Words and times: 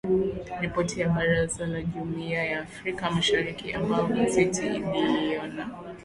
Ripoti 0.61 0.99
ya 0.99 1.09
Baraza 1.09 1.67
la 1.67 1.81
jumuia 1.81 2.43
ya 2.43 2.61
Afrika 2.61 3.11
Mashariki 3.11 3.73
ambayo 3.73 4.07
gazeti 4.07 4.65
iliiona 4.65 5.69